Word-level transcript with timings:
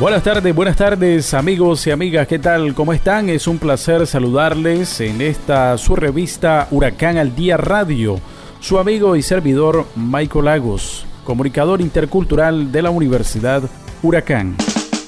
Buenas 0.00 0.24
tardes, 0.24 0.52
buenas 0.52 0.76
tardes 0.76 1.34
amigos 1.34 1.86
y 1.86 1.92
amigas, 1.92 2.26
¿qué 2.26 2.40
tal? 2.40 2.74
¿Cómo 2.74 2.92
están? 2.92 3.28
Es 3.28 3.46
un 3.46 3.58
placer 3.58 4.08
saludarles 4.08 5.00
en 5.00 5.20
esta 5.20 5.78
su 5.78 5.94
revista 5.94 6.66
Huracán 6.72 7.16
al 7.16 7.36
Día 7.36 7.56
Radio. 7.56 8.18
Su 8.58 8.80
amigo 8.80 9.14
y 9.14 9.22
servidor 9.22 9.86
Michael 9.94 10.46
Lagos, 10.46 11.06
comunicador 11.22 11.80
intercultural 11.80 12.72
de 12.72 12.82
la 12.82 12.90
Universidad 12.90 13.62
Huracán. 14.02 14.56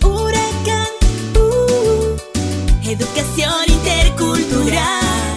Huracán, 0.05 0.87
uh, 1.34 2.16
educación 2.88 3.65
intercultural. 3.66 5.37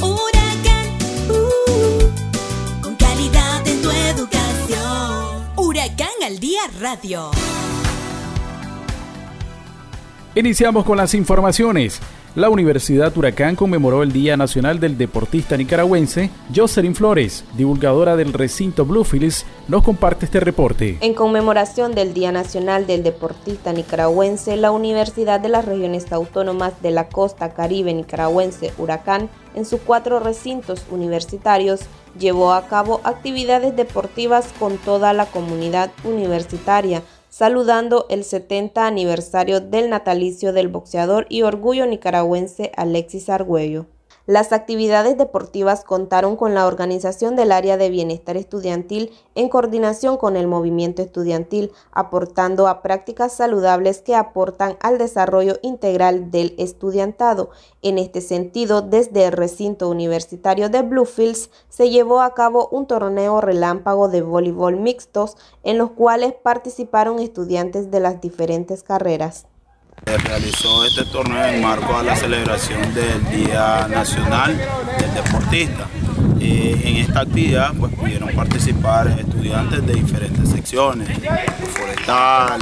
Huracán, 0.00 0.88
uh, 1.30 2.82
con 2.82 2.96
calidad 2.96 3.64
en 3.64 3.80
tu 3.80 3.90
educación. 3.92 5.46
Huracán 5.56 6.08
al 6.26 6.40
Día 6.40 6.62
Radio. 6.80 7.30
Iniciamos 10.34 10.86
con 10.86 10.96
las 10.96 11.12
informaciones. 11.12 12.00
La 12.34 12.48
Universidad 12.48 13.14
Huracán 13.14 13.54
conmemoró 13.54 14.02
el 14.02 14.12
Día 14.12 14.34
Nacional 14.38 14.80
del 14.80 14.96
Deportista 14.96 15.58
Nicaragüense. 15.58 16.30
Jocelyn 16.56 16.94
Flores, 16.94 17.44
divulgadora 17.54 18.16
del 18.16 18.32
recinto 18.32 18.86
Bluefields, 18.86 19.44
nos 19.68 19.82
comparte 19.82 20.24
este 20.24 20.40
reporte. 20.40 20.96
En 21.02 21.12
conmemoración 21.12 21.94
del 21.94 22.14
Día 22.14 22.32
Nacional 22.32 22.86
del 22.86 23.02
Deportista 23.02 23.74
Nicaragüense, 23.74 24.56
la 24.56 24.70
Universidad 24.70 25.38
de 25.38 25.50
las 25.50 25.66
Regiones 25.66 26.10
Autónomas 26.10 26.80
de 26.80 26.92
la 26.92 27.10
Costa 27.10 27.52
Caribe 27.52 27.92
Nicaragüense 27.92 28.72
Huracán, 28.78 29.28
en 29.54 29.66
sus 29.66 29.82
cuatro 29.82 30.18
recintos 30.18 30.86
universitarios, 30.90 31.80
llevó 32.18 32.54
a 32.54 32.68
cabo 32.68 33.02
actividades 33.04 33.76
deportivas 33.76 34.46
con 34.58 34.78
toda 34.78 35.12
la 35.12 35.26
comunidad 35.26 35.90
universitaria 36.04 37.02
saludando 37.32 38.04
el 38.10 38.24
70 38.24 38.86
aniversario 38.86 39.62
del 39.62 39.88
natalicio 39.88 40.52
del 40.52 40.68
boxeador 40.68 41.24
y 41.30 41.40
orgullo 41.40 41.86
nicaragüense 41.86 42.72
Alexis 42.76 43.30
Argüello. 43.30 43.86
Las 44.26 44.52
actividades 44.52 45.18
deportivas 45.18 45.82
contaron 45.82 46.36
con 46.36 46.54
la 46.54 46.68
organización 46.68 47.34
del 47.34 47.50
área 47.50 47.76
de 47.76 47.90
bienestar 47.90 48.36
estudiantil 48.36 49.10
en 49.34 49.48
coordinación 49.48 50.16
con 50.16 50.36
el 50.36 50.46
movimiento 50.46 51.02
estudiantil, 51.02 51.72
aportando 51.90 52.68
a 52.68 52.82
prácticas 52.82 53.32
saludables 53.32 54.00
que 54.00 54.14
aportan 54.14 54.76
al 54.80 54.98
desarrollo 54.98 55.58
integral 55.62 56.30
del 56.30 56.54
estudiantado. 56.56 57.50
En 57.82 57.98
este 57.98 58.20
sentido, 58.20 58.80
desde 58.80 59.24
el 59.24 59.32
recinto 59.32 59.88
universitario 59.88 60.68
de 60.68 60.82
Bluefields 60.82 61.50
se 61.68 61.90
llevó 61.90 62.20
a 62.20 62.34
cabo 62.34 62.68
un 62.70 62.86
torneo 62.86 63.40
relámpago 63.40 64.08
de 64.08 64.22
voleibol 64.22 64.76
mixtos 64.76 65.36
en 65.64 65.78
los 65.78 65.90
cuales 65.90 66.32
participaron 66.32 67.18
estudiantes 67.18 67.90
de 67.90 67.98
las 67.98 68.20
diferentes 68.20 68.84
carreras. 68.84 69.46
Se 70.04 70.18
realizó 70.18 70.84
este 70.84 71.04
torneo 71.04 71.44
en 71.46 71.62
marco 71.62 71.96
a 71.96 72.02
la 72.02 72.16
celebración 72.16 72.92
del 72.94 73.24
Día 73.30 73.86
Nacional 73.88 74.56
del 74.98 75.14
Deportista. 75.14 75.86
Eh, 76.40 76.80
en 76.84 76.96
esta 76.96 77.20
actividad 77.20 77.72
pues, 77.78 77.94
pudieron 77.94 78.28
participar 78.34 79.06
estudiantes 79.18 79.86
de 79.86 79.94
diferentes 79.94 80.48
secciones, 80.50 81.08
forestal, 81.72 82.60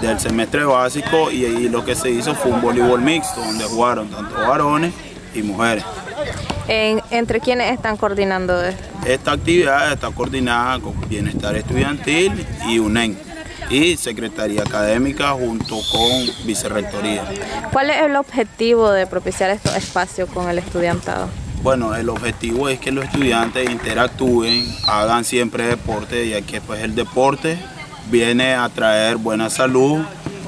del 0.00 0.20
semestre 0.20 0.64
básico 0.64 1.30
y, 1.32 1.44
y 1.44 1.68
lo 1.68 1.84
que 1.84 1.94
se 1.96 2.10
hizo 2.10 2.34
fue 2.34 2.52
un 2.52 2.60
voleibol 2.62 3.00
mixto 3.00 3.40
donde 3.40 3.64
jugaron 3.64 4.08
tanto 4.08 4.34
varones 4.36 4.92
y 5.34 5.42
mujeres. 5.42 5.84
En- 6.68 7.02
¿Entre 7.10 7.40
quiénes 7.40 7.72
están 7.72 7.96
coordinando 7.96 8.62
esto? 8.62 8.82
Esta 9.04 9.32
actividad 9.32 9.92
está 9.92 10.10
coordinada 10.10 10.78
con 10.78 10.94
Bienestar 11.08 11.56
Estudiantil 11.56 12.46
y 12.68 12.78
UNEN 12.78 13.18
y 13.70 13.96
Secretaría 13.96 14.62
Académica 14.62 15.30
junto 15.30 15.80
con 15.92 16.46
Vicerrectoría. 16.46 17.24
¿Cuál 17.72 17.90
es 17.90 18.02
el 18.02 18.16
objetivo 18.16 18.90
de 18.90 19.06
propiciar 19.06 19.50
estos 19.50 19.76
espacios 19.76 20.28
con 20.30 20.48
el 20.48 20.58
estudiantado? 20.58 21.28
Bueno, 21.62 21.94
el 21.94 22.08
objetivo 22.08 22.68
es 22.68 22.78
que 22.78 22.92
los 22.92 23.04
estudiantes 23.04 23.68
interactúen, 23.68 24.64
hagan 24.86 25.24
siempre 25.24 25.64
deporte, 25.64 26.28
ya 26.28 26.40
que 26.42 26.60
pues 26.60 26.82
el 26.82 26.94
deporte 26.94 27.58
viene 28.10 28.54
a 28.54 28.68
traer 28.68 29.16
buena 29.16 29.50
salud, 29.50 30.00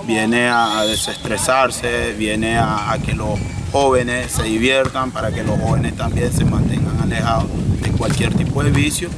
viene 0.06 0.48
a, 0.48 0.84
desestresarse, 0.84 2.14
viene 2.16 2.56
a, 2.59 2.92
a 2.92 2.98
que 2.98 3.14
los 3.14 3.38
jóvenes 3.72 4.32
se 4.32 4.44
diviertan, 4.44 5.10
para 5.10 5.30
que 5.30 5.42
los 5.42 5.59
jóvenes 5.60 5.97
también 5.97 6.32
se 6.32 6.44
mantengan 6.44 6.98
alejados 7.00 7.47
de 7.82 7.91
cualquier 7.91 8.34
tipo 8.34 8.62
de 8.62 8.70
vicio. 8.70 9.10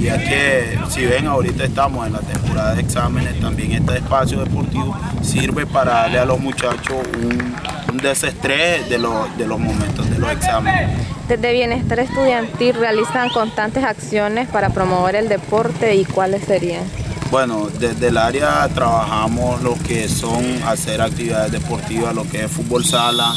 Y 0.00 0.04
ya 0.04 0.16
que 0.16 0.78
si 0.88 1.04
ven 1.04 1.26
ahorita 1.26 1.64
estamos 1.64 2.06
en 2.06 2.14
la 2.14 2.20
temporada 2.20 2.74
de 2.74 2.80
exámenes, 2.80 3.38
también 3.38 3.72
este 3.72 3.98
espacio 3.98 4.40
deportivo 4.40 4.96
sirve 5.20 5.66
para 5.66 5.92
darle 5.92 6.18
a 6.20 6.24
los 6.24 6.40
muchachos 6.40 6.96
un, 7.22 7.54
un 7.92 7.96
desestrés 7.98 8.88
de 8.88 8.98
los, 8.98 9.36
de 9.36 9.46
los 9.46 9.60
momentos 9.60 10.08
de 10.08 10.18
los 10.18 10.32
exámenes. 10.32 10.88
Desde 11.28 11.52
Bienestar 11.52 12.00
Estudiantil 12.00 12.76
realizan 12.76 13.28
constantes 13.28 13.84
acciones 13.84 14.48
para 14.48 14.70
promover 14.70 15.16
el 15.16 15.28
deporte 15.28 15.94
y 15.94 16.06
cuáles 16.06 16.44
serían. 16.44 16.84
Bueno, 17.30 17.68
desde 17.68 18.08
el 18.08 18.16
área 18.16 18.66
trabajamos 18.74 19.62
lo 19.62 19.74
que 19.74 20.08
son 20.08 20.62
hacer 20.66 21.02
actividades 21.02 21.52
deportivas, 21.52 22.14
lo 22.14 22.24
que 22.24 22.44
es 22.44 22.50
fútbol 22.50 22.86
sala, 22.86 23.34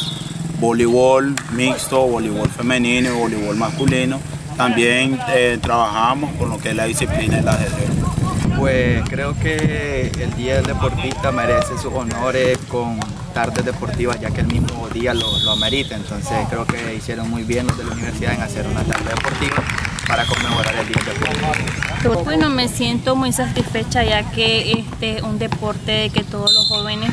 voleibol 0.61 1.35
mixto, 1.51 2.07
voleibol 2.07 2.49
femenino 2.49 3.09
y 3.09 3.19
voleibol 3.19 3.57
masculino. 3.57 4.21
También 4.57 5.19
eh, 5.29 5.57
trabajamos 5.61 6.31
con 6.35 6.49
lo 6.49 6.57
que 6.57 6.69
es 6.69 6.75
la 6.75 6.85
disciplina 6.85 7.37
del 7.37 7.47
ajedrez. 7.47 7.89
Pues 8.57 9.01
creo 9.09 9.37
que 9.39 10.11
el 10.19 10.33
Día 10.35 10.55
del 10.55 10.65
Deportista 10.65 11.31
merece 11.31 11.77
sus 11.77 11.93
honores 11.93 12.57
con 12.69 12.99
tardes 13.33 13.65
deportivas, 13.65 14.19
ya 14.19 14.29
que 14.29 14.41
el 14.41 14.47
mismo 14.47 14.87
día 14.89 15.13
lo, 15.13 15.39
lo 15.39 15.51
amerita. 15.51 15.95
Entonces 15.95 16.37
creo 16.49 16.65
que 16.65 16.95
hicieron 16.95 17.29
muy 17.29 17.43
bien 17.43 17.67
los 17.67 17.77
de 17.77 17.83
la 17.83 17.91
universidad 17.91 18.33
en 18.33 18.41
hacer 18.41 18.67
una 18.67 18.83
tarde 18.83 19.09
deportiva 19.09 19.63
para 20.07 20.25
conmemorar 20.25 20.75
el 20.75 20.87
Día 20.87 21.03
del 21.03 21.19
Deportista. 21.19 22.23
Bueno, 22.23 22.49
me 22.49 22.67
siento 22.67 23.15
muy 23.15 23.31
satisfecha 23.31 24.03
ya 24.03 24.29
que 24.31 24.73
este 24.73 25.17
es 25.17 25.23
un 25.23 25.39
deporte 25.39 25.91
de 25.91 26.09
que 26.09 26.23
todos 26.23 26.53
los 26.53 26.67
jóvenes 26.67 27.11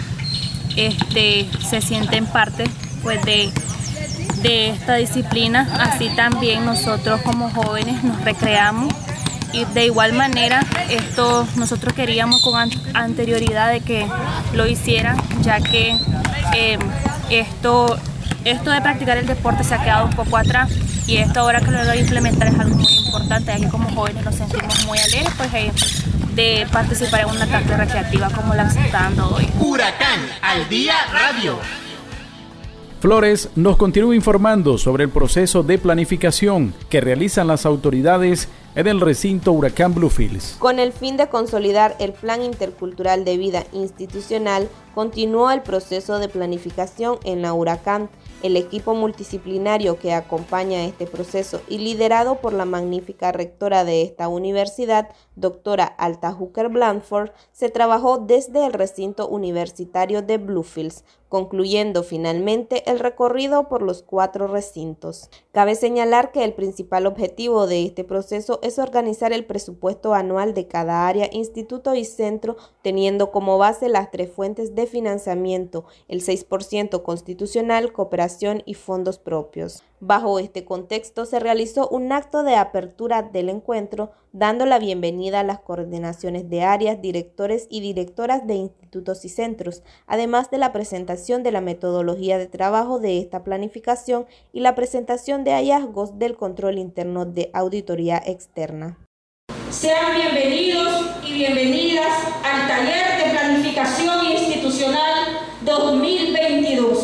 este, 0.77 1.49
se 1.69 1.81
sienten 1.81 2.27
parte 2.27 2.65
pues, 3.03 3.23
de, 3.23 3.51
de 4.43 4.71
esta 4.71 4.95
disciplina. 4.95 5.69
Así 5.81 6.09
también 6.17 6.65
nosotros 6.65 7.21
como 7.23 7.51
jóvenes 7.51 8.03
nos 8.05 8.21
recreamos 8.25 8.93
y 9.53 9.65
de 9.67 9.87
igual 9.87 10.13
manera 10.13 10.65
esto 10.91 11.47
nosotros 11.57 11.93
queríamos 11.95 12.43
con 12.43 12.57
an- 12.57 12.71
anterioridad 12.95 13.71
de 13.71 13.81
que 13.81 14.07
lo 14.53 14.67
hicieran 14.69 15.17
ya 15.43 15.61
que 15.61 15.97
eh, 16.55 16.79
esto, 17.31 17.99
esto 18.45 18.71
de 18.71 18.81
practicar 18.81 19.17
el 19.19 19.27
deporte 19.27 19.65
se 19.65 19.75
ha 19.75 19.83
quedado 19.83 20.07
un 20.07 20.13
poco 20.13 20.37
atrás 20.37 20.71
y 21.09 21.17
esto 21.17 21.41
ahora 21.41 21.61
que 21.61 21.73
lo 21.73 21.79
voy 21.81 21.89
a 21.89 22.01
implementar 22.01 22.47
es 22.47 22.61
algo 22.61 22.77
muy 22.77 22.93
importante, 23.07 23.47
ya 23.53 23.59
que 23.59 23.69
como 23.69 23.91
jóvenes 23.91 24.25
nos 24.25 24.37
sentimos 24.37 24.87
muy 24.87 24.99
alegres 24.99 25.33
pues, 25.37 25.53
eh, 25.55 25.73
de 26.35 26.67
participar 26.71 27.23
en 27.23 27.31
una 27.31 27.47
tarde 27.47 27.77
recreativa 27.77 28.31
como 28.31 28.55
la 28.55 28.63
está 28.69 29.03
dando 29.03 29.35
hoy. 29.35 29.49
Huracán 29.59 30.21
al 30.43 30.69
día 30.69 30.95
radio. 31.13 31.59
Flores 33.01 33.49
nos 33.57 33.79
continúa 33.79 34.15
informando 34.15 34.77
sobre 34.77 35.05
el 35.05 35.11
proceso 35.11 35.63
de 35.63 35.79
planificación 35.79 36.75
que 36.91 37.01
realizan 37.01 37.47
las 37.47 37.65
autoridades 37.65 38.51
en 38.75 38.89
el 38.89 39.01
recinto 39.01 39.53
Huracán 39.53 39.95
Bluefields. 39.95 40.57
Con 40.59 40.79
el 40.79 40.93
fin 40.93 41.17
de 41.17 41.29
consolidar 41.29 41.97
el 41.99 42.13
Plan 42.13 42.43
Intercultural 42.43 43.25
de 43.25 43.39
Vida 43.39 43.65
Institucional, 43.73 44.69
continuó 44.95 45.51
el 45.51 45.63
proceso 45.63 46.19
de 46.19 46.29
planificación 46.29 47.19
en 47.25 47.43
la 47.43 47.53
Huracán. 47.53 48.11
El 48.43 48.57
equipo 48.57 48.95
multidisciplinario 48.95 49.99
que 49.99 50.15
acompaña 50.15 50.87
este 50.87 51.07
proceso 51.07 51.61
y 51.69 51.79
liderado 51.79 52.37
por 52.41 52.55
la 52.55 52.65
magnífica 52.65 53.33
rectora 53.33 53.85
de 53.85 54.03
esta 54.03 54.29
universidad, 54.29 55.11
doctora 55.37 55.85
Alta 55.85 56.33
Hooker 56.33 56.69
Blandford, 56.69 57.31
se 57.53 57.69
trabajó 57.69 58.19
desde 58.19 58.65
el 58.65 58.73
recinto 58.73 59.29
universitario 59.29 60.23
de 60.23 60.39
Bluefields, 60.39 61.05
concluyendo 61.29 62.03
finalmente 62.03 62.91
el 62.91 62.99
recorrido 62.99 63.69
por 63.69 63.83
los 63.83 64.03
cuatro 64.03 64.49
recintos. 64.49 65.31
Cabe 65.53 65.77
señalar 65.77 66.33
que 66.33 66.43
el 66.43 66.55
principal 66.55 67.07
objetivo 67.07 67.67
de 67.69 67.85
este 67.85 68.03
proceso 68.03 68.59
es 68.63 68.79
organizar 68.79 69.33
el 69.33 69.45
presupuesto 69.45 70.13
anual 70.13 70.55
de 70.55 70.67
cada 70.67 71.07
área, 71.07 71.29
instituto 71.31 71.95
y 71.95 72.05
centro, 72.05 72.57
teniendo 72.83 73.31
como 73.31 73.59
base 73.59 73.89
las 73.89 74.11
tres 74.11 74.33
fuentes 74.33 74.75
de 74.75 74.80
financiamiento, 74.87 75.85
el 76.09 76.23
6% 76.23 77.03
constitucional, 77.03 77.93
cooperación 77.93 78.63
y 78.67 78.75
fondos 78.75 79.19
propios. 79.19 79.83
Bajo 80.01 80.39
este 80.39 80.65
contexto 80.65 81.27
se 81.27 81.41
realizó 81.41 81.89
un 81.89 82.11
acto 82.11 82.43
de 82.43 82.57
apertura 82.57 83.23
del 83.23 83.51
encuentro, 83.51 84.13
dando 84.33 84.65
la 84.65 84.79
bienvenida 84.79 85.41
a 85.41 85.45
las 85.45 85.61
coordinaciones 85.61 86.49
de 86.49 86.63
áreas, 86.63 87.03
directores 87.03 87.67
y 87.69 87.81
directoras 87.81 88.47
de 88.47 88.55
institutos 88.55 89.25
y 89.25 89.29
centros, 89.29 89.83
además 90.07 90.51
de 90.51 90.59
la 90.59 90.73
presentación 90.73 91.43
de 91.43 91.53
la 91.53 91.61
metodología 91.61 92.39
de 92.39 92.47
trabajo 92.47 92.99
de 92.99 93.19
esta 93.19 93.45
planificación 93.45 94.27
y 94.53 94.61
la 94.61 94.75
presentación 94.75 95.45
de 95.45 95.53
hallazgos 95.53 96.19
del 96.19 96.37
control 96.37 96.79
interno 96.79 97.27
de 97.27 97.51
auditoría 97.53 98.23
externa. 98.25 98.99
Sean 99.71 100.17
bienvenidos 100.17 101.11
y 101.25 101.33
bienvenidas 101.35 102.13
al 102.43 102.67
taller 102.67 103.07
de 103.07 103.10
institucional 103.81 105.41
2022 105.63 106.99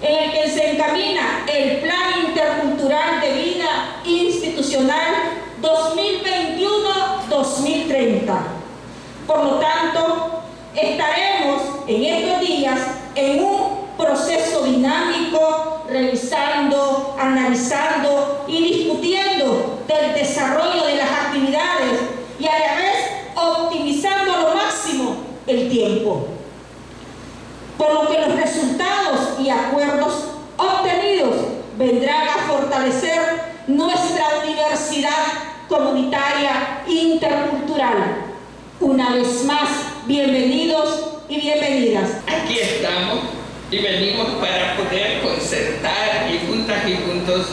en 0.00 0.24
el 0.24 0.32
que 0.32 0.48
se 0.50 0.72
encamina 0.72 1.44
el 1.46 1.76
Plan 1.78 2.26
Intercultural 2.28 3.20
de 3.20 3.34
Vida 3.34 4.00
Institucional 4.04 5.14
2021-2030. 5.62 8.36
Por 9.26 9.44
lo 9.44 9.58
tanto, 9.58 10.42
estaremos 10.74 11.62
en 11.86 12.04
estos 12.04 12.40
días 12.40 12.80
en 13.14 13.44
un 13.44 13.86
proceso 13.96 14.64
dinámico, 14.64 15.84
revisando, 15.88 17.14
analizando 17.18 18.44
y 18.48 18.60
discutiendo 18.62 19.84
del 19.86 20.14
desarrollo 20.14 20.84
de 20.86 20.96
las 20.96 21.10
actividades 21.10 22.00
y 22.40 22.46
a 22.46 22.58
la 22.58 22.74
vez 22.76 22.96
optimizando 23.34 24.32
a 24.32 24.40
lo 24.40 24.54
máximo 24.54 25.16
el 25.46 25.68
por 25.96 27.94
lo 27.94 28.08
que 28.10 28.20
los 28.20 28.36
resultados 28.36 29.40
y 29.40 29.48
acuerdos 29.48 30.24
obtenidos 30.58 31.34
vendrán 31.78 32.28
a 32.28 32.46
fortalecer 32.46 33.20
nuestra 33.66 34.24
universidad 34.44 35.24
comunitaria 35.68 36.82
intercultural. 36.86 38.16
Una 38.80 39.14
vez 39.14 39.44
más, 39.44 39.68
bienvenidos 40.06 41.20
y 41.28 41.40
bienvenidas. 41.40 42.10
Aquí 42.26 42.58
estamos 42.58 43.20
y 43.70 43.78
venimos 43.78 44.26
para 44.40 44.76
poder 44.76 45.22
concertar 45.22 46.30
y 46.30 46.46
juntas 46.46 46.86
y 46.86 46.96
juntos 46.96 47.46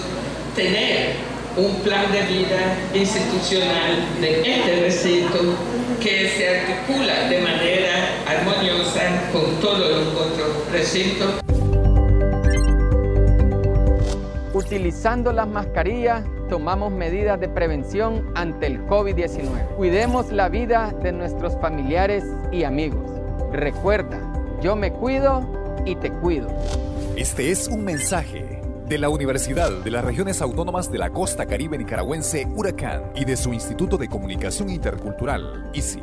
tener 0.55 1.15
un 1.57 1.73
plan 1.83 2.11
de 2.11 2.21
vida 2.23 2.77
institucional 2.93 4.19
de 4.19 4.41
este 4.41 4.81
recinto 4.81 5.37
que 6.01 6.29
se 6.29 6.59
articula 6.59 7.29
de 7.29 7.41
manera 7.41 7.93
armoniosa 8.27 9.31
con 9.31 9.55
todos 9.61 9.89
los 9.89 10.07
otros 10.15 10.71
recintos. 10.71 11.39
Utilizando 14.53 15.31
las 15.31 15.47
mascarillas, 15.47 16.25
tomamos 16.49 16.91
medidas 16.91 17.39
de 17.39 17.47
prevención 17.47 18.31
ante 18.35 18.67
el 18.67 18.85
COVID-19. 18.87 19.75
Cuidemos 19.77 20.31
la 20.31 20.49
vida 20.49 20.93
de 21.03 21.13
nuestros 21.13 21.57
familiares 21.61 22.25
y 22.51 22.63
amigos. 22.63 23.11
Recuerda, 23.53 24.19
yo 24.61 24.75
me 24.75 24.91
cuido 24.91 25.47
y 25.85 25.95
te 25.95 26.11
cuido. 26.11 26.49
Este 27.15 27.51
es 27.51 27.67
un 27.69 27.85
mensaje 27.85 28.64
de 28.87 28.99
la 28.99 29.09
Universidad 29.09 29.71
de 29.83 29.91
las 29.91 30.05
Regiones 30.05 30.41
Autónomas 30.41 30.91
de 30.91 30.99
la 30.99 31.09
Costa 31.09 31.45
Caribe 31.45 31.77
Nicaragüense, 31.77 32.47
Huracán, 32.55 33.11
y 33.15 33.25
de 33.25 33.35
su 33.35 33.51
Instituto 33.51 33.97
de 33.97 34.07
Comunicación 34.07 34.69
Intercultural, 34.69 35.69
ICI. 35.73 36.01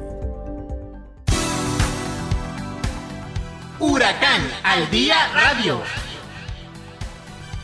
Huracán 3.79 4.43
al 4.65 4.91
Día 4.91 5.17
Radio. 5.35 5.81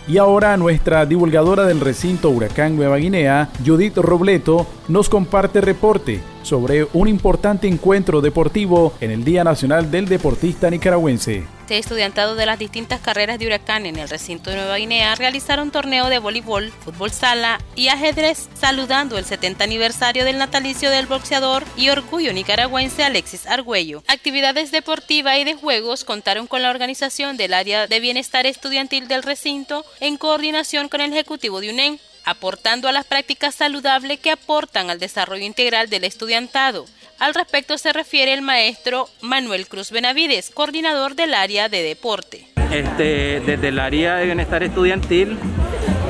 Y 0.07 0.19
ahora 0.19 0.57
nuestra 0.57 1.05
divulgadora 1.05 1.65
del 1.65 1.81
recinto 1.81 2.31
Huracán 2.31 2.77
Nueva 2.77 2.97
Guinea, 2.97 3.51
Judith 3.65 3.97
Robleto, 3.99 4.67
nos 4.89 5.09
comparte 5.09 5.61
reporte 5.61 6.23
sobre 6.49 6.89
un 6.95 7.09
importante 7.09 7.69
encuentro 7.69 8.23
deportivo 8.23 8.95
en 9.01 9.11
el 9.11 9.23
Día 9.23 9.45
Nacional 9.45 9.91
del 9.91 10.09
Deportista 10.09 10.71
Nicaragüense. 10.71 11.45
Este 11.69 11.77
estudiantado 11.77 12.35
de 12.35 12.47
las 12.47 12.59
distintas 12.59 12.99
carreras 12.99 13.39
de 13.39 13.47
Huracán 13.47 13.85
en 13.85 13.97
el 13.97 14.09
recinto 14.09 14.49
de 14.49 14.57
Nueva 14.57 14.79
Guinea 14.79 15.15
realizaron 15.17 15.71
torneo 15.71 16.09
de 16.09 16.19
voleibol, 16.19 16.71
fútbol 16.71 17.11
sala 17.11 17.61
y 17.77 17.89
ajedrez, 17.89 18.49
saludando 18.55 19.19
el 19.19 19.27
70 19.27 19.65
aniversario 19.65 20.25
del 20.25 20.39
natalicio 20.39 20.89
del 20.89 21.05
boxeador 21.05 21.65
y 21.77 21.91
orgullo 21.91 22.33
nicaragüense 22.33 23.05
Alexis 23.05 23.47
Argüello. 23.47 24.03
Actividades 24.07 24.71
deportivas 24.71 25.37
y 25.37 25.45
de 25.45 25.57
juegos 25.57 26.05
contaron 26.05 26.47
con 26.47 26.63
la 26.63 26.71
organización 26.71 27.37
del 27.37 27.53
área 27.53 27.87
de 27.87 28.01
bienestar 28.01 28.47
estudiantil 28.47 29.07
del 29.07 29.23
recinto 29.23 29.85
en 30.01 30.17
coordinación 30.17 30.89
con 30.89 31.03
el 31.03 31.13
ejecutivo 31.13 31.61
de 31.61 31.69
UNEM 31.69 31.99
aportando 32.29 32.89
a 32.89 32.93
las 32.93 33.07
prácticas 33.07 33.55
saludables 33.55 34.21
que 34.21 34.31
aportan 34.31 34.91
al 34.91 34.99
desarrollo 34.99 35.45
integral 35.45 35.89
del 35.89 36.05
estudiantado. 36.05 36.85
Al 37.19 37.35
respecto 37.35 37.79
se 37.79 37.93
refiere 37.93 38.33
el 38.33 38.43
maestro 38.43 39.09
Manuel 39.23 39.67
Cruz 39.67 39.91
Benavides, 39.91 40.51
coordinador 40.51 41.15
del 41.15 41.35
área 41.35 41.69
de 41.69 41.83
deporte. 41.83 42.47
Este, 42.71 43.41
desde 43.41 43.69
el 43.69 43.79
área 43.79 44.17
de 44.17 44.27
bienestar 44.27 44.63
estudiantil 44.63 45.39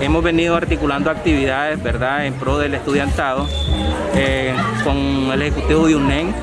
hemos 0.03 0.23
venido 0.23 0.57
articulando 0.57 1.11
actividades 1.11 1.81
¿verdad? 1.83 2.27
en 2.27 2.35
pro 2.35 2.59
del 2.59 2.75
estudiantado 2.75 3.49
eh, 4.15 4.55
con 4.83 4.97
el 5.33 5.43
ejecutivo 5.43 5.87
de 5.87 5.97
UNEN. 5.97 6.35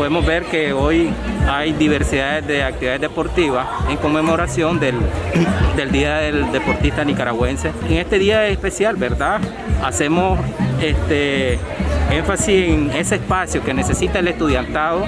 Podemos 0.00 0.24
ver 0.24 0.44
que 0.44 0.72
hoy 0.72 1.10
hay 1.46 1.74
diversidades 1.74 2.46
de 2.46 2.62
actividades 2.62 3.02
deportivas 3.02 3.68
en 3.90 3.98
conmemoración 3.98 4.80
del, 4.80 4.94
del 5.76 5.92
Día 5.92 6.16
del 6.20 6.50
Deportista 6.52 7.04
Nicaragüense. 7.04 7.70
En 7.86 7.98
este 7.98 8.18
día 8.18 8.46
especial, 8.46 8.96
¿verdad? 8.96 9.42
Hacemos 9.84 10.40
este, 10.80 11.58
énfasis 12.10 12.70
en 12.70 12.90
ese 12.92 13.16
espacio 13.16 13.62
que 13.62 13.74
necesita 13.74 14.20
el 14.20 14.28
estudiantado, 14.28 15.04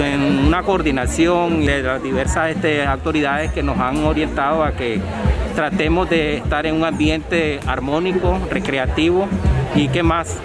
en 0.00 0.46
una 0.46 0.62
coordinación 0.62 1.66
de 1.66 1.82
las 1.82 2.00
diversas 2.00 2.50
este, 2.52 2.86
autoridades 2.86 3.50
que 3.50 3.64
nos 3.64 3.80
han 3.80 3.96
orientado 4.04 4.62
a 4.62 4.74
que 4.74 5.00
tratemos 5.56 6.08
de 6.08 6.36
estar 6.36 6.66
en 6.66 6.76
un 6.76 6.84
ambiente 6.84 7.58
armónico, 7.66 8.38
recreativo 8.48 9.26
y 9.74 9.88
que 9.88 10.04
más 10.04 10.38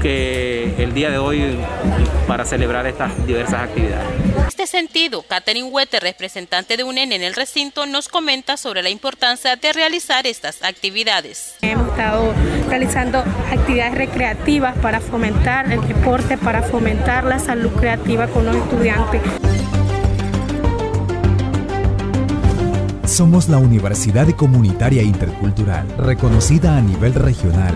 que 0.00 0.74
el 0.78 0.94
día 0.94 1.10
de 1.10 1.18
hoy 1.18 1.58
para 2.26 2.44
celebrar 2.44 2.86
estas 2.86 3.26
diversas 3.26 3.62
actividades. 3.62 4.06
En 4.36 4.46
este 4.46 4.66
sentido, 4.66 5.22
Catherine 5.22 5.68
Huete, 5.68 6.00
representante 6.00 6.76
de 6.76 6.84
UNEN 6.84 7.12
en 7.12 7.22
el 7.22 7.34
recinto, 7.34 7.86
nos 7.86 8.08
comenta 8.08 8.56
sobre 8.56 8.82
la 8.82 8.90
importancia 8.90 9.56
de 9.56 9.72
realizar 9.72 10.26
estas 10.26 10.62
actividades. 10.62 11.54
Hemos 11.62 11.88
estado 11.88 12.32
realizando 12.68 13.18
actividades 13.50 13.94
recreativas 13.94 14.76
para 14.78 15.00
fomentar 15.00 15.70
el 15.72 15.86
deporte, 15.86 16.36
para 16.38 16.62
fomentar 16.62 17.24
la 17.24 17.38
salud 17.38 17.70
creativa 17.70 18.26
con 18.28 18.46
los 18.46 18.56
estudiantes. 18.56 19.22
Somos 23.04 23.48
la 23.48 23.58
Universidad 23.58 24.28
Comunitaria 24.36 25.02
Intercultural, 25.02 25.88
reconocida 25.96 26.76
a 26.76 26.80
nivel 26.80 27.14
regional 27.14 27.74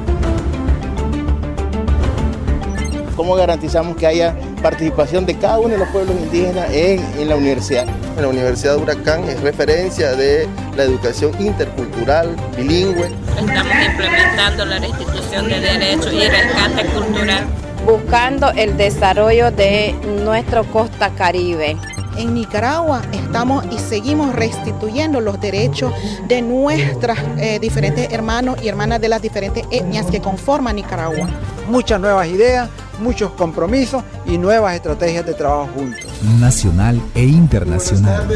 cómo 3.17 3.35
garantizamos 3.35 3.97
que 3.97 4.07
haya 4.07 4.35
participación 4.63 5.27
de 5.27 5.37
cada 5.37 5.59
uno 5.59 5.71
de 5.71 5.79
los 5.79 5.89
pueblos 5.89 6.17
indígenas 6.17 6.69
en, 6.71 7.29
la 7.29 7.37
universidad. 7.37 7.87
La 8.21 8.29
Universidad 8.29 8.77
de 8.77 8.83
Huracán 8.83 9.25
es 9.25 9.41
referencia 9.41 10.13
de 10.13 10.49
la 10.77 10.85
educación 10.85 11.33
intercultural, 11.41 12.37
bilingüe. 12.57 13.11
Estamos 13.39 13.75
implementando 13.87 14.65
la 14.67 14.79
restitución 14.79 15.49
de 15.49 15.61
derechos 15.61 16.13
y 16.13 16.29
rescate 16.29 16.85
cultural. 16.89 17.45
Buscando 17.85 18.51
el 18.51 18.77
desarrollo 18.77 19.51
de 19.51 19.95
nuestro 20.25 20.65
costa 20.65 21.11
caribe. 21.11 21.77
En 22.17 22.35
Nicaragua 22.35 23.03
estamos 23.13 23.65
y 23.73 23.79
seguimos 23.79 24.35
restituyendo 24.35 25.21
los 25.21 25.41
derechos 25.41 25.93
de 26.29 26.43
nuestras 26.43 27.19
eh, 27.39 27.59
diferentes 27.59 28.13
hermanos 28.13 28.59
y 28.63 28.69
hermanas 28.69 29.01
de 29.01 29.09
las 29.09 29.23
diferentes 29.23 29.65
etnias 29.71 30.07
que 30.07 30.21
conforman 30.21 30.77
Nicaragua. 30.77 31.31
Muchas 31.73 31.99
nuevas 31.99 32.29
ideas, 32.29 32.69
muchos 33.01 33.31
compromisos 33.31 34.05
y 34.27 34.37
nuevas 34.37 34.75
estrategias 34.75 35.25
de 35.25 35.33
trabajo 35.33 35.71
juntos. 35.75 36.05
Nacional 36.39 37.01
e 37.15 37.23
internacional. 37.23 38.29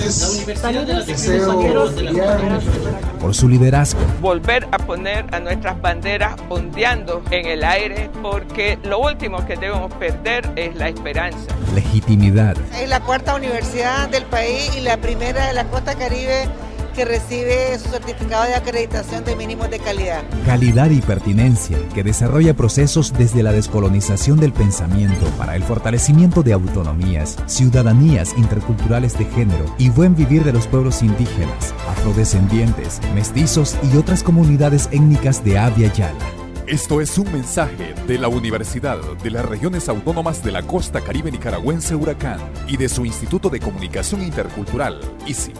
Por 3.20 3.34
su 3.34 3.46
liderazgo. 3.46 4.00
Volver 4.22 4.66
a 4.72 4.78
poner 4.78 5.26
a 5.32 5.40
nuestras 5.40 5.78
banderas 5.82 6.34
ondeando 6.48 7.22
en 7.30 7.46
el 7.46 7.62
aire 7.62 8.08
porque 8.22 8.78
lo 8.84 9.00
último 9.00 9.44
que 9.44 9.56
debemos 9.56 9.92
perder 9.92 10.50
es 10.56 10.74
la 10.74 10.88
esperanza. 10.88 11.54
Legitimidad. 11.74 12.56
Es 12.80 12.88
la 12.88 13.00
cuarta 13.00 13.34
universidad 13.34 14.08
del 14.08 14.24
país 14.24 14.74
y 14.78 14.80
la 14.80 14.96
primera 14.96 15.48
de 15.48 15.52
la 15.52 15.64
costa 15.64 15.94
caribe 15.94 16.48
que 16.96 17.04
recibe 17.04 17.78
su 17.78 17.90
certificado 17.90 18.44
de 18.44 18.54
acreditación 18.54 19.22
de 19.22 19.36
mínimos 19.36 19.70
de 19.70 19.78
calidad. 19.78 20.24
Calidad 20.46 20.88
y 20.88 21.02
pertinencia, 21.02 21.78
que 21.94 22.02
desarrolla 22.02 22.54
procesos 22.54 23.12
desde 23.12 23.42
la 23.42 23.52
descolonización 23.52 24.40
del 24.40 24.54
pensamiento 24.54 25.26
para 25.36 25.56
el 25.56 25.62
fortalecimiento 25.62 26.42
de 26.42 26.54
autonomías, 26.54 27.36
ciudadanías 27.44 28.32
interculturales 28.38 29.18
de 29.18 29.26
género 29.26 29.66
y 29.76 29.90
buen 29.90 30.16
vivir 30.16 30.42
de 30.42 30.54
los 30.54 30.66
pueblos 30.66 31.02
indígenas, 31.02 31.74
afrodescendientes, 31.86 33.00
mestizos 33.14 33.76
y 33.92 33.98
otras 33.98 34.22
comunidades 34.22 34.88
étnicas 34.90 35.44
de 35.44 35.58
Abya 35.58 35.92
Yala. 35.92 36.46
Esto 36.66 37.02
es 37.02 37.16
un 37.18 37.30
mensaje 37.30 37.94
de 38.08 38.18
la 38.18 38.28
Universidad 38.28 38.98
de 39.22 39.30
las 39.30 39.44
Regiones 39.44 39.88
Autónomas 39.90 40.42
de 40.42 40.50
la 40.50 40.62
Costa 40.62 41.02
Caribe 41.02 41.30
Nicaragüense 41.30 41.94
Huracán 41.94 42.40
y 42.66 42.78
de 42.78 42.88
su 42.88 43.04
Instituto 43.04 43.50
de 43.50 43.60
Comunicación 43.60 44.22
Intercultural, 44.22 44.98
ICI. 45.26 45.52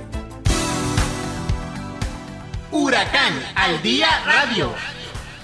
Huracán 2.96 3.34
al 3.54 3.82
Día 3.82 4.06
Radio. 4.24 4.70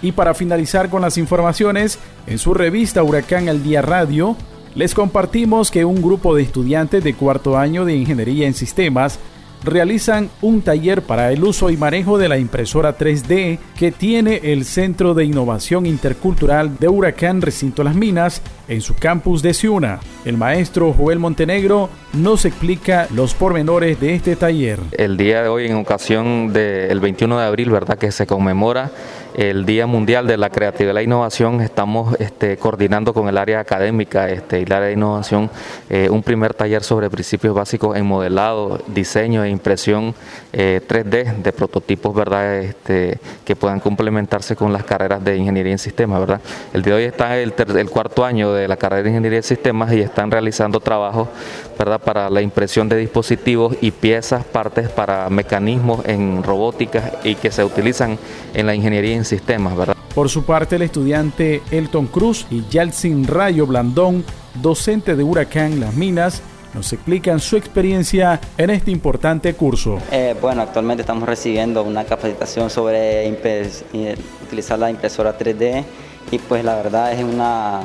Y 0.01 0.13
para 0.13 0.33
finalizar 0.33 0.89
con 0.89 1.03
las 1.03 1.19
informaciones, 1.19 1.99
en 2.27 2.39
su 2.39 2.55
revista 2.55 3.03
Huracán 3.03 3.51
al 3.51 3.63
Día 3.63 3.83
Radio, 3.83 4.39
les 4.75 4.95
compartimos 4.95 5.71
que 5.71 5.85
un 5.85 6.01
grupo 6.01 6.35
de 6.35 6.45
estudiantes 6.45 7.05
de 7.05 7.13
cuarto 7.13 7.59
año 7.59 7.85
de 7.85 7.95
Ingeniería 7.95 8.47
en 8.47 8.55
Sistemas 8.55 9.19
realizan 9.65 10.31
un 10.41 10.63
taller 10.63 11.03
para 11.03 11.33
el 11.33 11.45
uso 11.45 11.71
y 11.71 11.77
manejo 11.77 12.19
de 12.19 12.29
la 12.29 12.39
impresora 12.39 12.97
3D 12.97 13.59
que 13.77 13.93
tiene 13.93 14.41
el 14.45 14.65
Centro 14.65 15.15
de 15.15 15.25
Innovación 15.25 15.87
Intercultural 15.87 16.79
de 16.79 16.89
Huracán 16.89 17.43
Recinto 17.43 17.85
Las 17.85 17.95
Minas 17.95 18.43
en 18.69 18.81
su 18.81 18.95
campus 18.95 19.43
de 19.43 19.55
Ciuna. 19.55 20.01
El 20.25 20.37
maestro 20.37 20.93
Joel 20.93 21.19
Montenegro 21.19 21.89
nos 22.13 22.45
explica 22.45 23.09
los 23.15 23.35
pormenores 23.35 23.99
de 24.01 24.15
este 24.15 24.37
taller. 24.37 24.79
El 24.93 25.17
día 25.17 25.43
de 25.43 25.49
hoy, 25.49 25.67
en 25.67 25.77
ocasión 25.77 26.53
del 26.53 27.01
21 27.01 27.39
de 27.39 27.45
abril, 27.45 27.71
¿verdad? 27.71 27.99
Que 27.99 28.13
se 28.13 28.27
conmemora 28.27 28.91
el 29.35 29.65
Día 29.65 29.87
Mundial 29.87 30.27
de 30.27 30.37
la 30.37 30.51
Creatividad 30.51 30.93
y 30.93 30.95
la 30.95 31.03
Innovación, 31.03 31.61
estamos 31.61 32.15
este, 32.21 32.57
coordinando 32.57 33.15
con 33.15 33.29
el 33.29 33.39
área 33.39 33.61
académica 33.61 34.29
este, 34.29 34.61
y 34.61 34.63
el 34.65 34.73
área 34.73 34.89
de 34.89 34.93
innovación 34.95 35.51
eh, 35.89 36.09
un 36.11 36.23
primer 36.23 36.55
taller 36.55 36.83
sobre 36.83 37.09
principios 37.09 37.55
básicos 37.55 37.97
en 37.97 38.07
modelado, 38.07 38.81
diseño 38.87 39.45
e 39.45 39.51
impresión 39.51 40.15
3D 40.53 41.15
eh, 41.15 41.35
de 41.43 41.53
prototipos 41.53 42.15
¿verdad? 42.15 42.59
Este, 42.59 43.19
que 43.45 43.57
puedan 43.57 43.81
complementarse 43.81 44.57
con 44.57 44.73
las 44.73 44.85
carreras 44.85 45.25
de 45.25 45.37
ingeniería 45.37 45.73
en 45.73 45.79
sistemas. 45.79 46.21
¿verdad? 46.21 46.41
El 46.73 46.83
día 46.83 46.95
de 46.95 47.01
hoy 47.01 47.07
está 47.07 47.39
el, 47.39 47.55
el 47.77 47.91
cuarto 47.91 48.25
año 48.25 48.53
de 48.53 48.69
la 48.69 48.77
carrera 48.77 49.03
de 49.03 49.11
ingeniería 49.11 49.39
en 49.39 49.45
sistemas 49.45 49.93
y 49.93 50.01
están 50.01 50.31
realizando 50.31 50.81
trabajos 50.81 51.29
¿verdad? 51.85 52.01
para 52.01 52.31
la 52.31 52.43
impresión 52.43 52.89
de 52.89 52.97
dispositivos 52.97 53.77
y 53.81 53.91
piezas, 53.91 54.45
partes 54.45 54.89
para 54.89 55.29
mecanismos 55.31 56.07
en 56.07 56.43
robótica 56.45 57.13
y 57.25 57.35
que 57.35 57.51
se 57.51 57.65
utilizan 57.65 58.19
en 58.55 58.67
la 58.67 58.75
ingeniería 58.75 59.17
en 59.17 59.25
sistemas. 59.25 59.77
¿verdad? 59.77 59.97
Por 60.15 60.29
su 60.29 60.45
parte, 60.45 60.77
el 60.77 60.83
estudiante 60.83 61.61
Elton 61.73 62.07
Cruz 62.07 62.47
y 62.51 62.65
Yalcin 62.71 63.27
Rayo 63.27 63.67
Blandón, 63.67 64.25
docente 64.55 65.17
de 65.17 65.25
Huracán 65.25 65.81
Las 65.81 65.95
Minas, 65.95 66.43
nos 66.73 66.93
explican 66.93 67.41
su 67.41 67.57
experiencia 67.57 68.41
en 68.57 68.71
este 68.71 68.91
importante 68.91 69.53
curso. 69.55 69.99
Eh, 70.11 70.35
bueno, 70.41 70.63
actualmente 70.63 71.03
estamos 71.03 71.29
recibiendo 71.29 71.83
una 71.83 72.05
capacitación 72.05 72.71
sobre 72.71 73.29
utilizar 74.45 74.79
la 74.79 74.91
impresora 74.91 75.37
3D 75.37 75.85
y 76.31 76.39
pues 76.39 76.65
la 76.65 76.77
verdad 76.77 77.13
es 77.13 77.25
una 77.25 77.81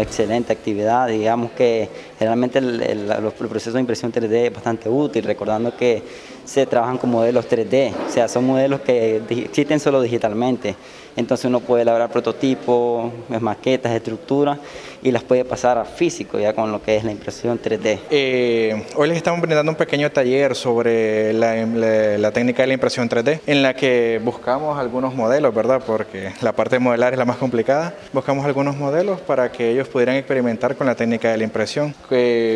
excelente 0.00 0.52
actividad. 0.52 1.08
Digamos 1.08 1.52
que 1.52 1.88
generalmente 2.22 2.60
el, 2.60 2.80
el, 2.80 3.32
proceso 3.32 3.72
de 3.72 3.80
impresión 3.80 4.12
3D 4.12 4.46
es 4.46 4.52
bastante 4.52 4.88
útil, 4.88 5.24
recordando 5.24 5.76
que 5.76 6.02
se 6.44 6.66
trabajan 6.66 6.96
con 6.96 7.10
modelos 7.10 7.48
3D, 7.48 7.92
o 8.08 8.12
sea, 8.12 8.28
son 8.28 8.46
modelos 8.46 8.80
que 8.82 9.20
existen 9.28 9.80
solo 9.80 10.00
digitalmente. 10.00 10.76
Entonces 11.16 11.44
uno 11.44 11.60
puede 11.60 11.82
elaborar 11.82 12.10
prototipos, 12.10 13.12
maquetas, 13.40 13.92
estructuras 13.92 14.58
y 15.02 15.10
las 15.10 15.22
puede 15.22 15.44
pasar 15.44 15.76
a 15.78 15.84
físico 15.84 16.38
ya 16.38 16.54
con 16.54 16.72
lo 16.72 16.82
que 16.82 16.96
es 16.96 17.04
la 17.04 17.12
impresión 17.12 17.60
3D. 17.60 17.98
Eh, 18.10 18.82
hoy 18.96 19.08
les 19.08 19.16
estamos 19.16 19.40
brindando 19.40 19.70
un 19.70 19.76
pequeño 19.76 20.10
taller 20.10 20.54
sobre 20.54 21.32
la, 21.32 22.30
técnica 22.32 22.62
de 22.62 22.68
la 22.68 22.74
impresión 22.74 23.08
3D 23.08 23.40
en 23.46 23.62
la 23.62 23.74
que 23.74 24.20
buscamos 24.24 24.78
algunos 24.78 25.14
modelos, 25.14 25.54
¿verdad? 25.54 25.82
Porque 25.84 26.32
la 26.40 26.52
parte 26.52 26.76
de 26.76 26.80
modelar 26.80 27.12
es 27.12 27.18
la 27.18 27.24
más 27.24 27.36
complicada. 27.36 27.94
Buscamos 28.12 28.46
algunos 28.46 28.76
modelos 28.76 29.20
para 29.20 29.52
que 29.52 29.70
ellos 29.70 29.88
pudieran 29.88 30.16
experimentar 30.16 30.76
con 30.76 30.86
la 30.86 30.94
técnica 30.94 31.30
de 31.30 31.36
la 31.36 31.44
impresión, 31.44 31.94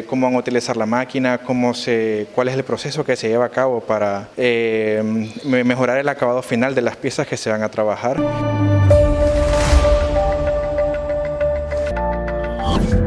cómo 0.09 0.27
van 0.27 0.35
a 0.37 0.39
utilizar 0.39 0.77
la 0.77 0.87
máquina, 0.87 1.39
cómo 1.39 1.75
se, 1.75 2.27
cuál 2.35 2.49
es 2.49 2.55
el 2.55 2.65
proceso 2.65 3.05
que 3.05 3.17
se 3.17 3.29
lleva 3.29 3.47
a 3.47 3.51
cabo 3.51 3.81
para 3.81 4.29
eh, 4.37 5.03
mejorar 5.45 5.99
el 5.99 6.09
acabado 6.09 6.43
final 6.43 6.75
de 6.75 6.83
las 6.83 6.97
piezas 6.97 7.27
que 7.27 7.37
se 7.37 7.51
van 7.51 7.63
a 7.63 7.69
trabajar. 7.69 8.17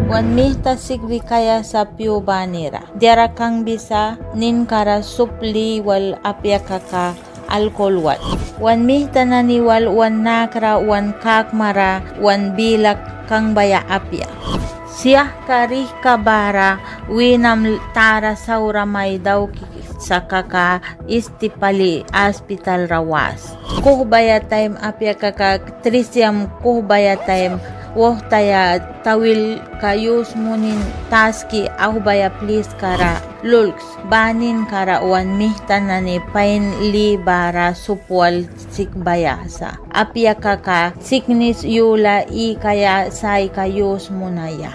wan 0.10 0.34
mihta 0.34 0.74
sigbi 0.74 1.22
kaya 1.22 1.62
sa 1.62 1.86
piu 1.86 2.18
banira. 2.18 2.82
Diara 2.98 3.30
kang 3.38 3.62
bisa 3.62 4.18
nin 4.34 4.66
kara 4.66 5.06
supli 5.06 5.80
wal 5.86 6.18
alcohol 7.48 8.02
wat. 8.02 8.20
Wan 8.58 8.90
mihta 8.90 9.22
wan 9.24 10.16
nakra 10.26 10.82
wan 10.82 11.14
kakmara 11.22 12.02
wan 12.18 12.58
bilak 12.58 12.98
kang 13.30 13.54
baya. 13.54 13.86
Siya 15.00 15.32
karih 15.48 15.88
kabara 16.04 16.76
winam 17.08 17.80
tara 17.96 18.36
saura 18.36 18.84
may 18.84 19.16
daw 19.16 19.48
sa 19.96 20.28
kaka 20.28 20.84
istipali 21.08 22.04
hospital 22.12 22.84
rawas. 22.84 23.56
Kuhbaya 23.80 24.44
time 24.44 24.76
apya 24.76 25.16
kaka 25.16 25.64
trisyam 25.80 26.52
kuhbaya 26.60 27.16
time 27.24 27.64
wohtaya 27.98 28.78
tawil 29.02 29.58
kayus 29.82 30.36
munin 30.38 30.78
taski 31.10 31.66
ahubaya 31.82 32.30
please 32.42 32.70
kara 32.78 33.18
lulks. 33.42 33.86
Banin 34.12 34.68
kara 34.68 35.00
wan 35.06 35.38
mihtanani 35.40 36.20
pain 36.34 36.74
li 36.92 37.16
bara 37.18 37.72
supwal 37.78 38.46
sikbayasa 38.74 39.78
apya 39.94 40.34
kaka 40.38 40.92
siknis 41.00 41.62
yula 41.64 42.26
i 42.30 42.58
kaya 42.58 43.10
sai 43.14 43.48
kayus 43.50 44.10
munaya. 44.10 44.74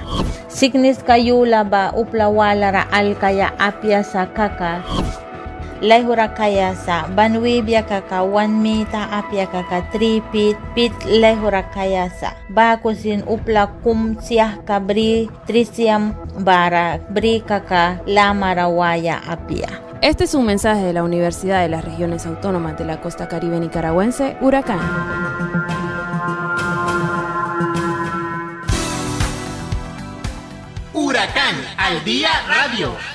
Siknis 0.48 1.02
kayula 1.02 1.66
ba 1.66 1.90
uplawala 1.98 2.70
ra 2.70 2.84
al 2.94 3.18
kaya 3.18 3.50
apya 3.58 4.06
sa 4.06 4.30
kaka 4.30 4.86
lehura 5.80 6.34
kaya 6.34 6.74
sa 6.74 7.08
banwibya 7.10 7.86
kaka 7.86 8.22
one 8.22 8.62
mita 8.62 9.10
apya 9.10 9.46
kaka 9.50 9.82
three 9.90 10.22
feet 10.30 10.58
pit 10.74 10.92
lehura 11.06 11.66
kaya 11.74 12.10
sa 12.20 12.36
bakusin 12.50 13.22
upla 13.26 13.70
kum 13.82 14.18
siah 14.20 14.60
kabri 14.62 15.26
trisiam 15.48 16.14
bara 16.42 16.98
bri 17.10 17.40
kaka 17.42 18.02
lamarawaya 18.06 19.22
apia. 19.26 19.84
Este 20.04 20.24
es 20.24 20.34
un 20.34 20.44
mensaje 20.44 20.82
de 20.84 20.92
la 20.92 21.02
Universidad 21.02 21.62
de 21.62 21.68
las 21.70 21.82
Regiones 21.82 22.26
Autónomas 22.26 22.76
de 22.76 22.84
la 22.84 23.00
Costa 23.00 23.26
Caribe 23.26 23.58
Nicaragüense, 23.58 24.36
Huracán. 24.42 24.80
Huracán 30.92 31.54
al 31.78 32.04
día 32.04 32.28
radio. 32.46 33.13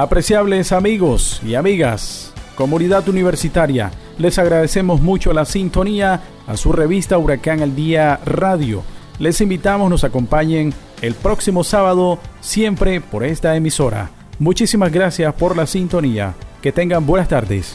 Apreciables 0.00 0.72
amigos 0.72 1.42
y 1.44 1.56
amigas, 1.56 2.32
comunidad 2.54 3.06
universitaria, 3.06 3.90
les 4.16 4.38
agradecemos 4.38 5.02
mucho 5.02 5.34
la 5.34 5.44
sintonía 5.44 6.22
a 6.46 6.56
su 6.56 6.72
revista 6.72 7.18
Huracán 7.18 7.60
al 7.60 7.76
Día 7.76 8.18
Radio. 8.24 8.82
Les 9.18 9.42
invitamos 9.42 9.90
nos 9.90 10.02
acompañen 10.02 10.72
el 11.02 11.12
próximo 11.12 11.64
sábado, 11.64 12.18
siempre 12.40 13.02
por 13.02 13.24
esta 13.24 13.54
emisora. 13.56 14.08
Muchísimas 14.38 14.90
gracias 14.90 15.34
por 15.34 15.54
la 15.54 15.66
sintonía. 15.66 16.32
Que 16.62 16.72
tengan 16.72 17.04
buenas 17.04 17.28
tardes. 17.28 17.74